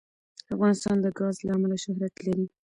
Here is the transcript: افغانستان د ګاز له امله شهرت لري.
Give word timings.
افغانستان 0.55 0.95
د 1.01 1.07
ګاز 1.19 1.35
له 1.45 1.51
امله 1.57 1.77
شهرت 1.83 2.13
لري. 2.25 2.45